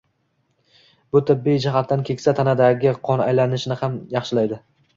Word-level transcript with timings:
Bu 1.15 1.21
tibbiy 1.27 1.59
jihatdan 1.67 2.07
keksa 2.09 2.35
tanadagi 2.41 2.97
qon 3.11 3.25
aylanishini 3.29 3.81
ham 3.85 4.03
yaxshilaydi. 4.19 4.63